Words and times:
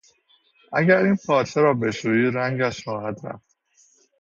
اگر 0.73 0.97
این 0.97 1.17
پارچه 1.27 1.61
را 1.61 1.73
بشویی 1.73 2.31
رنگش 2.31 2.83
خواهد 2.83 3.19
رفت. 3.23 3.57